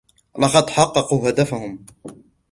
لَقَد 0.39 0.69
حَقَقوا 0.69 1.27
هَدَفَهُم. 1.29 1.85